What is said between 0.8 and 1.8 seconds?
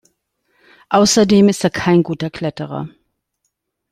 Außerdem ist er